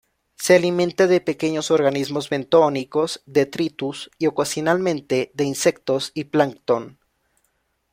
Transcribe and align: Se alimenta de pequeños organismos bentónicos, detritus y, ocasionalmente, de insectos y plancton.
Se 0.33 0.55
alimenta 0.55 1.05
de 1.05 1.21
pequeños 1.21 1.69
organismos 1.69 2.27
bentónicos, 2.27 3.21
detritus 3.27 4.09
y, 4.17 4.25
ocasionalmente, 4.25 5.29
de 5.35 5.43
insectos 5.43 6.09
y 6.15 6.23
plancton. 6.23 6.97